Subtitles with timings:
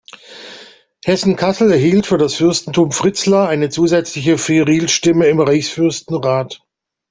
[1.05, 6.59] Hessen-Kassel erhielt für das Fürstentum Fritzlar eine zusätzliche Virilstimme im Reichsfürstenrat.